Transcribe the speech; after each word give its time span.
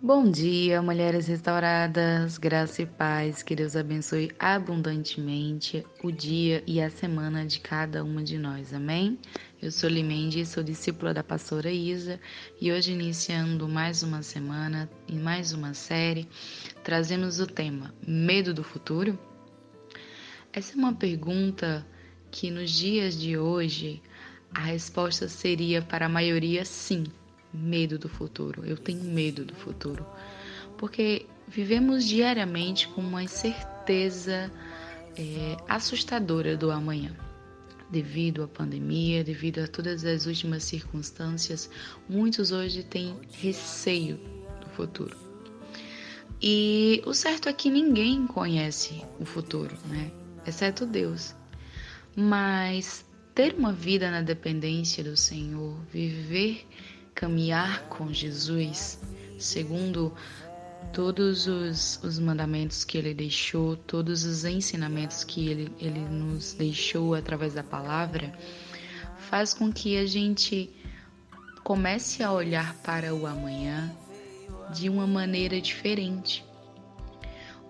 Bom 0.00 0.30
dia, 0.30 0.80
mulheres 0.80 1.26
restauradas, 1.26 2.38
graça 2.38 2.82
e 2.82 2.86
paz, 2.86 3.42
que 3.42 3.56
Deus 3.56 3.74
abençoe 3.74 4.30
abundantemente 4.38 5.84
o 6.04 6.12
dia 6.12 6.62
e 6.68 6.80
a 6.80 6.88
semana 6.88 7.44
de 7.44 7.58
cada 7.58 8.04
uma 8.04 8.22
de 8.22 8.38
nós, 8.38 8.72
amém? 8.72 9.18
Eu 9.60 9.72
sou 9.72 9.90
Limendi, 9.90 10.46
sou 10.46 10.62
discípula 10.62 11.12
da 11.12 11.24
pastora 11.24 11.72
Isa 11.72 12.20
e 12.60 12.70
hoje 12.70 12.92
iniciando 12.92 13.68
mais 13.68 14.04
uma 14.04 14.22
semana 14.22 14.88
e 15.08 15.16
mais 15.16 15.52
uma 15.52 15.74
série, 15.74 16.28
trazemos 16.84 17.40
o 17.40 17.46
tema 17.48 17.92
Medo 18.06 18.54
do 18.54 18.62
Futuro? 18.62 19.18
Essa 20.52 20.74
é 20.74 20.76
uma 20.76 20.94
pergunta 20.94 21.84
que 22.30 22.52
nos 22.52 22.70
dias 22.70 23.18
de 23.18 23.36
hoje 23.36 24.00
a 24.54 24.60
resposta 24.60 25.26
seria 25.26 25.82
para 25.82 26.06
a 26.06 26.08
maioria 26.08 26.64
sim, 26.64 27.02
medo 27.52 27.98
do 27.98 28.08
futuro. 28.08 28.64
Eu 28.64 28.76
tenho 28.76 29.02
medo 29.04 29.44
do 29.44 29.54
futuro. 29.54 30.06
Porque 30.76 31.26
vivemos 31.46 32.04
diariamente 32.04 32.88
com 32.88 33.00
uma 33.00 33.26
certeza 33.26 34.50
é, 35.16 35.56
assustadora 35.68 36.56
do 36.56 36.70
amanhã. 36.70 37.14
Devido 37.90 38.42
à 38.42 38.48
pandemia, 38.48 39.24
devido 39.24 39.60
a 39.60 39.66
todas 39.66 40.04
as 40.04 40.26
últimas 40.26 40.62
circunstâncias, 40.62 41.70
muitos 42.08 42.52
hoje 42.52 42.82
têm 42.82 43.16
receio 43.32 44.20
do 44.60 44.68
futuro. 44.70 45.16
E 46.40 47.02
o 47.04 47.14
certo 47.14 47.48
é 47.48 47.52
que 47.52 47.70
ninguém 47.70 48.26
conhece 48.26 49.02
o 49.18 49.24
futuro, 49.24 49.76
né? 49.86 50.10
Exceto 50.46 50.86
Deus. 50.86 51.34
Mas 52.14 53.04
ter 53.34 53.54
uma 53.54 53.72
vida 53.72 54.10
na 54.10 54.22
dependência 54.22 55.02
do 55.02 55.16
Senhor, 55.16 55.76
viver 55.92 56.66
caminhar 57.18 57.82
com 57.88 58.12
Jesus, 58.12 59.00
segundo 59.40 60.12
todos 60.92 61.48
os, 61.48 62.00
os 62.04 62.16
mandamentos 62.16 62.84
que 62.84 62.96
ele 62.96 63.12
deixou, 63.12 63.76
todos 63.76 64.22
os 64.22 64.44
ensinamentos 64.44 65.24
que 65.24 65.48
ele, 65.48 65.72
ele 65.80 65.98
nos 65.98 66.52
deixou 66.52 67.16
através 67.16 67.54
da 67.54 67.64
palavra, 67.64 68.32
faz 69.28 69.52
com 69.52 69.72
que 69.72 69.98
a 69.98 70.06
gente 70.06 70.70
comece 71.64 72.22
a 72.22 72.30
olhar 72.30 72.72
para 72.84 73.12
o 73.12 73.26
amanhã 73.26 73.92
de 74.72 74.88
uma 74.88 75.06
maneira 75.06 75.60
diferente. 75.60 76.44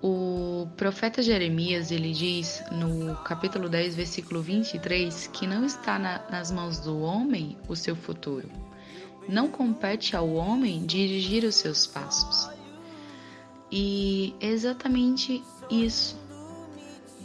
O 0.00 0.68
profeta 0.76 1.20
Jeremias, 1.20 1.90
ele 1.90 2.12
diz 2.12 2.62
no 2.70 3.16
capítulo 3.24 3.68
10, 3.68 3.96
versículo 3.96 4.40
23, 4.40 5.26
que 5.32 5.48
não 5.48 5.64
está 5.64 5.98
na, 5.98 6.22
nas 6.30 6.52
mãos 6.52 6.78
do 6.78 7.00
homem 7.00 7.58
o 7.68 7.74
seu 7.74 7.96
futuro, 7.96 8.48
não 9.28 9.48
compete 9.48 10.16
ao 10.16 10.28
homem 10.32 10.84
dirigir 10.84 11.44
os 11.44 11.56
seus 11.56 11.86
passos. 11.86 12.50
E 13.70 14.34
é 14.40 14.48
exatamente 14.48 15.42
isso. 15.70 16.16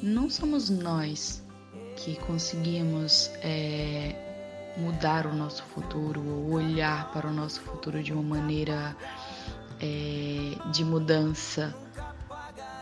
Não 0.02 0.30
somos 0.30 0.70
nós 0.70 1.44
que 1.98 2.16
conseguimos 2.18 3.30
é, 3.42 4.74
mudar 4.78 5.26
o 5.26 5.36
nosso 5.36 5.64
futuro 5.64 6.24
ou 6.24 6.54
olhar 6.54 7.12
para 7.12 7.28
o 7.28 7.34
nosso 7.34 7.60
futuro 7.62 8.02
de 8.02 8.14
uma 8.14 8.22
maneira 8.22 8.96
é, 9.82 10.72
de 10.72 10.86
mudança. 10.86 11.76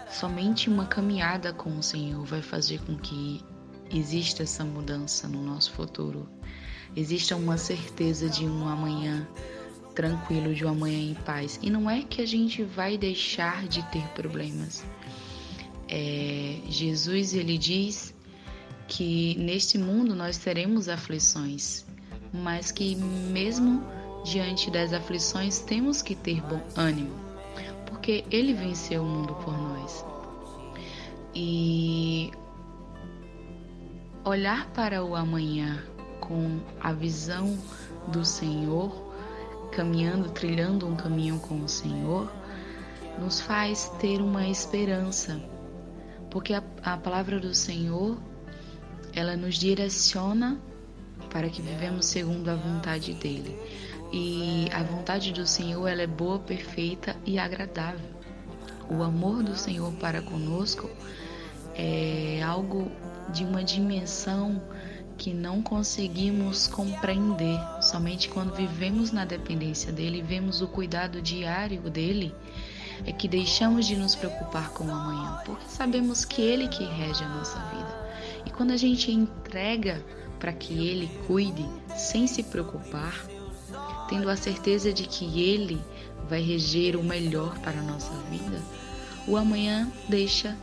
Somente 0.09 0.69
uma 0.69 0.85
caminhada 0.85 1.53
com 1.53 1.77
o 1.77 1.83
Senhor 1.83 2.23
vai 2.25 2.41
fazer 2.41 2.79
com 2.81 2.97
que 2.97 3.44
exista 3.89 4.44
essa 4.44 4.63
mudança 4.63 5.27
no 5.27 5.41
nosso 5.41 5.72
futuro 5.72 6.27
exista 6.95 7.36
uma 7.36 7.58
certeza 7.58 8.30
de 8.30 8.45
um 8.45 8.67
amanhã 8.67 9.28
tranquilo, 9.94 10.53
de 10.53 10.66
um 10.66 10.69
amanhã 10.69 11.11
em 11.11 11.14
paz. 11.14 11.58
E 11.61 11.69
não 11.69 11.89
é 11.89 12.02
que 12.02 12.22
a 12.22 12.25
gente 12.25 12.64
vai 12.64 12.97
deixar 12.97 13.67
de 13.67 13.81
ter 13.91 14.05
problemas. 14.09 14.83
É, 15.88 16.59
Jesus 16.67 17.33
ele 17.33 17.58
diz 17.58 18.13
que 18.88 19.35
neste 19.35 19.78
mundo 19.78 20.13
nós 20.16 20.38
teremos 20.38 20.90
aflições, 20.90 21.85
mas 22.34 22.72
que 22.72 22.96
mesmo 22.96 23.84
diante 24.25 24.69
das 24.72 24.91
aflições 24.91 25.59
temos 25.59 26.02
que 26.02 26.16
ter 26.16 26.41
bom 26.41 26.62
ânimo, 26.75 27.16
porque 27.85 28.25
Ele 28.31 28.53
venceu 28.53 29.03
o 29.03 29.06
mundo 29.06 29.35
por 29.35 29.56
nós. 29.57 30.03
E 31.34 32.31
olhar 34.23 34.67
para 34.72 35.03
o 35.03 35.16
amanhã 35.16 35.84
com 36.20 36.59
a 36.80 36.92
visão 36.94 37.58
do 38.08 38.24
Senhor, 38.24 38.92
caminhando, 39.72 40.30
trilhando 40.30 40.88
um 40.88 40.96
caminho 40.96 41.40
com 41.40 41.62
o 41.62 41.70
Senhor, 41.70 42.31
nos 43.20 43.40
faz 43.42 43.90
ter 44.00 44.22
uma 44.22 44.48
esperança, 44.48 45.42
porque 46.30 46.53
a, 46.53 46.64
a 46.84 46.98
palavra 46.98 47.40
do 47.40 47.53
Senhor 47.53 48.18
ela 49.14 49.38
nos 49.38 49.56
direciona 49.56 50.59
para 51.30 51.50
que 51.50 51.62
vivemos 51.62 52.06
segundo 52.06 52.50
a 52.50 52.56
vontade 52.56 53.14
dele. 53.14 53.58
E 54.12 54.68
a 54.72 54.84
vontade 54.84 55.32
do 55.32 55.47
Senhor 55.47 55.88
ela 55.88 56.02
é 56.02 56.08
boa, 56.08 56.40
perfeita 56.40 57.16
e 57.26 57.40
agradável. 57.40 58.09
O 58.90 59.02
amor 59.02 59.42
do 59.42 59.56
Senhor 59.56 59.92
para 59.94 60.22
conosco 60.22 60.90
é 61.74 62.42
algo 62.44 62.92
de 63.34 63.44
uma 63.44 63.64
dimensão 63.64 64.62
que 65.18 65.34
não 65.34 65.62
conseguimos 65.62 66.68
compreender. 66.68 67.59
Somente 67.81 68.30
quando 68.30 68.56
vivemos 68.56 69.12
na 69.12 69.26
dependência 69.26 69.92
dele 69.92 70.22
vemos 70.22 70.62
o 70.62 70.68
cuidado 70.68 71.22
diário 71.22 71.81
dele, 71.90 72.34
é 73.06 73.12
que 73.12 73.28
deixamos 73.28 73.86
de 73.86 73.96
nos 73.96 74.16
preocupar 74.16 74.70
com 74.70 74.86
o 74.86 74.92
amanhã, 74.92 75.42
porque 75.46 75.66
sabemos 75.68 76.24
que 76.24 76.42
ele 76.42 76.68
que 76.68 76.84
rege 76.84 77.24
a 77.24 77.30
nossa 77.30 77.59
vida. 77.59 78.06
E 78.46 78.50
quando 78.50 78.72
a 78.72 78.78
gente 78.78 79.12
entrega 79.12 80.03
para 80.40 80.53
que 80.53 80.88
ele 80.88 81.09
cuide 81.28 81.66
sem 81.96 82.28
se 82.28 82.44
preocupar, 82.44 83.26
tendo 84.08 84.30
a 84.30 84.36
certeza 84.36 84.94
de 84.94 85.08
que 85.08 85.42
ele 85.42 85.82
vai 86.30 86.42
reger 86.42 86.96
o 86.96 87.03
melhor 87.03 87.58
para 87.59 87.80
a 87.80 87.84
nossa 87.84 88.14
vida, 88.30 88.62
o 89.28 89.36
amanhã 89.36 89.92
deixa 90.08 90.56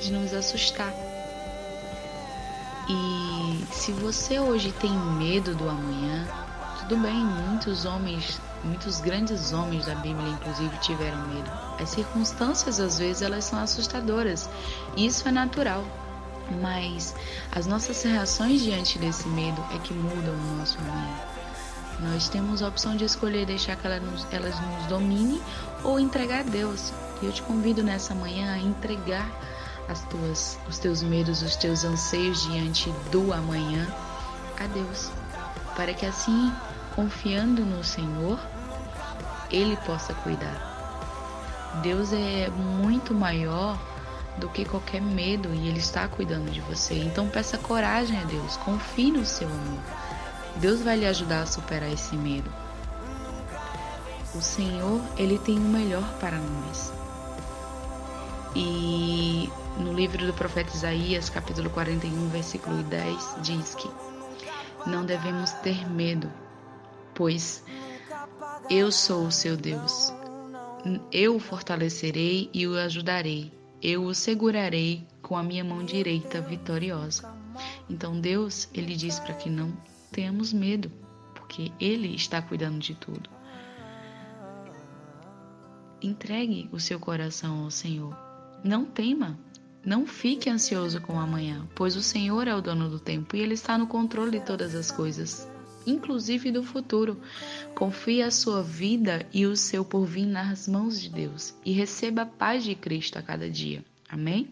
de 0.00 0.12
nos 0.12 0.32
assustar 0.32 0.92
e 2.88 3.64
se 3.72 3.92
você 3.92 4.38
hoje 4.38 4.72
tem 4.72 4.90
medo 4.90 5.54
do 5.54 5.68
amanhã, 5.68 6.26
tudo 6.80 6.96
bem, 6.98 7.14
muitos 7.14 7.84
homens, 7.84 8.40
muitos 8.62 9.00
grandes 9.00 9.52
homens 9.52 9.86
da 9.86 9.94
Bíblia 9.96 10.28
inclusive 10.28 10.76
tiveram 10.78 11.18
medo. 11.26 11.50
As 11.80 11.90
circunstâncias 11.90 12.78
às 12.78 12.98
vezes 12.98 13.22
elas 13.22 13.44
são 13.44 13.58
assustadoras. 13.58 14.48
Isso 14.96 15.28
é 15.28 15.32
natural. 15.32 15.84
Mas 16.62 17.12
as 17.50 17.66
nossas 17.66 18.00
reações 18.04 18.62
diante 18.62 19.00
desse 19.00 19.26
medo 19.28 19.60
é 19.74 19.78
que 19.78 19.92
mudam 19.92 20.32
o 20.32 20.56
nosso 20.56 20.78
amanhã. 20.78 21.16
Nós 21.98 22.28
temos 22.28 22.62
a 22.62 22.68
opção 22.68 22.96
de 22.96 23.04
escolher 23.04 23.46
deixar 23.46 23.74
que 23.74 23.86
elas 23.86 24.02
nos, 24.02 24.26
elas 24.30 24.54
nos 24.60 24.86
domine 24.86 25.42
ou 25.82 25.98
entregar 25.98 26.40
a 26.40 26.42
Deus. 26.44 26.92
E 27.20 27.26
eu 27.26 27.32
te 27.32 27.42
convido 27.42 27.82
nessa 27.82 28.14
manhã 28.14 28.52
a 28.52 28.58
entregar 28.58 29.28
as 29.88 30.00
tuas, 30.02 30.58
os 30.68 30.78
teus 30.78 31.02
medos, 31.02 31.42
os 31.42 31.56
teus 31.56 31.84
anseios 31.84 32.42
diante 32.42 32.90
do 33.10 33.32
amanhã 33.32 33.86
a 34.58 34.66
Deus, 34.66 35.10
para 35.76 35.94
que 35.94 36.06
assim, 36.06 36.52
confiando 36.94 37.64
no 37.64 37.84
Senhor, 37.84 38.38
Ele 39.50 39.76
possa 39.78 40.14
cuidar. 40.14 40.74
Deus 41.82 42.12
é 42.12 42.48
muito 42.48 43.14
maior 43.14 43.78
do 44.38 44.48
que 44.48 44.64
qualquer 44.64 45.00
medo 45.00 45.52
e 45.54 45.68
Ele 45.68 45.78
está 45.78 46.08
cuidando 46.08 46.50
de 46.50 46.60
você. 46.60 46.94
Então 46.94 47.28
peça 47.28 47.58
coragem 47.58 48.18
a 48.18 48.24
Deus, 48.24 48.56
confie 48.58 49.12
no 49.12 49.24
seu 49.24 49.48
amor. 49.48 49.80
Deus 50.56 50.80
vai 50.80 50.96
lhe 50.96 51.06
ajudar 51.06 51.42
a 51.42 51.46
superar 51.46 51.92
esse 51.92 52.16
medo. 52.16 52.50
O 54.34 54.40
Senhor, 54.40 55.00
Ele 55.16 55.38
tem 55.38 55.58
o 55.58 55.62
melhor 55.62 56.04
para 56.18 56.38
nós. 56.38 56.92
E 58.54 59.50
no 59.78 59.92
livro 59.92 60.26
do 60.26 60.32
profeta 60.32 60.74
Isaías, 60.74 61.28
capítulo 61.28 61.68
41, 61.70 62.28
versículo 62.28 62.82
10, 62.82 63.36
diz 63.42 63.74
que 63.74 63.88
não 64.86 65.04
devemos 65.04 65.52
ter 65.54 65.88
medo, 65.90 66.32
pois 67.14 67.62
eu 68.70 68.90
sou 68.90 69.26
o 69.26 69.32
seu 69.32 69.56
Deus. 69.56 70.12
Eu 71.12 71.36
o 71.36 71.40
fortalecerei 71.40 72.48
e 72.54 72.66
o 72.66 72.78
ajudarei. 72.78 73.52
Eu 73.82 74.04
o 74.04 74.14
segurarei 74.14 75.06
com 75.20 75.36
a 75.36 75.42
minha 75.42 75.64
mão 75.64 75.84
direita 75.84 76.40
vitoriosa. 76.40 77.34
Então 77.88 78.20
Deus, 78.20 78.68
ele 78.72 78.94
diz 78.94 79.18
para 79.18 79.34
que 79.34 79.50
não 79.50 79.76
tenhamos 80.10 80.52
medo, 80.52 80.90
porque 81.34 81.72
ele 81.80 82.14
está 82.14 82.40
cuidando 82.40 82.78
de 82.78 82.94
tudo. 82.94 83.28
Entregue 86.00 86.68
o 86.72 86.78
seu 86.78 87.00
coração 87.00 87.64
ao 87.64 87.70
Senhor. 87.70 88.16
Não 88.62 88.84
tema, 88.84 89.38
não 89.86 90.04
fique 90.04 90.50
ansioso 90.50 91.00
com 91.00 91.14
o 91.14 91.20
amanhã, 91.20 91.64
pois 91.72 91.94
o 91.94 92.02
Senhor 92.02 92.48
é 92.48 92.54
o 92.54 92.60
dono 92.60 92.90
do 92.90 92.98
tempo 92.98 93.36
e 93.36 93.40
Ele 93.40 93.54
está 93.54 93.78
no 93.78 93.86
controle 93.86 94.40
de 94.40 94.44
todas 94.44 94.74
as 94.74 94.90
coisas. 94.90 95.48
inclusive 95.86 96.50
do 96.50 96.64
futuro. 96.64 97.16
Confie 97.72 98.20
a 98.20 98.30
sua 98.32 98.60
vida 98.60 99.24
e 99.32 99.46
o 99.46 99.56
seu 99.56 99.84
porvir 99.84 100.26
nas 100.26 100.66
mãos 100.66 101.00
de 101.00 101.08
Deus 101.08 101.54
e 101.64 101.70
receba 101.70 102.22
a 102.22 102.26
paz 102.26 102.64
de 102.64 102.74
Cristo 102.74 103.20
a 103.20 103.22
cada 103.22 103.48
dia. 103.48 103.84
Amém? 104.08 104.50